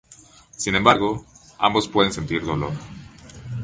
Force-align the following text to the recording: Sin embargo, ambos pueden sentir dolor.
Sin 0.57 0.73
embargo, 0.73 1.23
ambos 1.59 1.87
pueden 1.87 2.11
sentir 2.11 2.43
dolor. 2.43 2.73